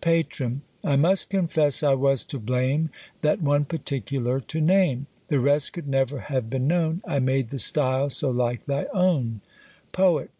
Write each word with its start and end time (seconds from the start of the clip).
PATRON. 0.00 0.62
I 0.82 0.96
must 0.96 1.28
confess 1.30 1.80
I 1.84 1.94
was 1.94 2.24
to 2.24 2.40
blame, 2.40 2.90
That 3.20 3.40
one 3.40 3.64
particular 3.64 4.40
to 4.40 4.60
name; 4.60 5.06
The 5.28 5.38
rest 5.38 5.74
could 5.74 5.86
never 5.86 6.18
have 6.18 6.50
been 6.50 6.66
known 6.66 7.02
I 7.06 7.20
made 7.20 7.50
the 7.50 7.60
style 7.60 8.10
so 8.10 8.28
like 8.32 8.66
thy 8.66 8.86
own. 8.92 9.42
POET. 9.92 10.30